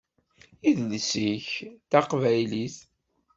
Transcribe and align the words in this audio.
Idles-ik 0.69 1.49
d 1.89 1.89
taqbaylit. 1.89 2.77